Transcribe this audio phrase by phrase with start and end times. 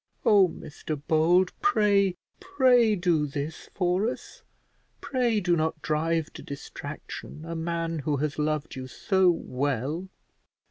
[0.25, 4.41] Oh, Mr Bold, pray, pray do this for us;
[4.99, 10.07] pray do not drive to distraction a man who has loved you so well."